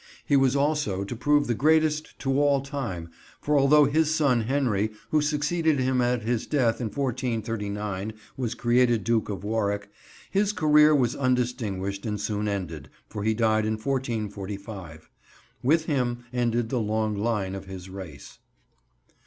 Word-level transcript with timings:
He 0.25 0.35
was 0.35 0.55
also 0.55 1.03
to 1.03 1.15
prove 1.15 1.45
the 1.45 1.53
greatest 1.53 2.17
to 2.21 2.39
all 2.41 2.61
time, 2.61 3.11
for 3.39 3.55
although 3.55 3.85
his 3.85 4.09
son 4.11 4.41
Henry 4.41 4.89
who 5.11 5.21
succeeded 5.21 5.77
him 5.77 6.01
at 6.01 6.23
his 6.23 6.47
death 6.47 6.81
in 6.81 6.87
1439 6.87 8.11
was 8.35 8.55
created 8.55 9.03
Duke 9.03 9.29
of 9.29 9.43
Warwick, 9.43 9.91
his 10.31 10.53
career 10.53 10.95
was 10.95 11.15
undistinguished 11.15 12.07
and 12.07 12.19
soon 12.19 12.47
ended, 12.47 12.89
for 13.09 13.23
he 13.23 13.35
died 13.35 13.63
in 13.63 13.73
1445. 13.73 15.07
With 15.61 15.85
him 15.85 16.23
ended 16.33 16.69
the 16.69 16.79
long 16.79 17.15
line 17.15 17.53
of 17.53 17.65
his 17.67 17.87
race. 17.87 18.39